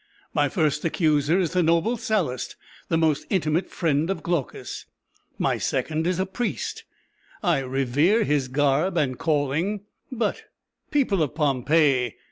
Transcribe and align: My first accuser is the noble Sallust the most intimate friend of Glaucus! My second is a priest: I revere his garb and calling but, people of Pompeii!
My 0.33 0.49
first 0.49 0.83
accuser 0.83 1.37
is 1.37 1.53
the 1.53 1.61
noble 1.61 1.95
Sallust 1.95 2.55
the 2.89 2.97
most 2.97 3.27
intimate 3.29 3.69
friend 3.69 4.09
of 4.09 4.23
Glaucus! 4.23 4.87
My 5.37 5.59
second 5.59 6.07
is 6.07 6.19
a 6.19 6.25
priest: 6.25 6.85
I 7.43 7.59
revere 7.59 8.23
his 8.23 8.47
garb 8.47 8.97
and 8.97 9.19
calling 9.19 9.81
but, 10.11 10.45
people 10.89 11.21
of 11.21 11.35
Pompeii! 11.35 12.15